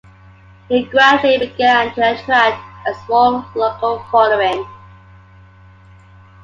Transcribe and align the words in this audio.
He 0.67 0.83
gradually 0.85 1.37
began 1.37 1.93
to 1.93 2.01
attract 2.15 2.87
a 2.87 2.93
small 3.05 3.45
local 3.53 4.03
following. 4.09 4.65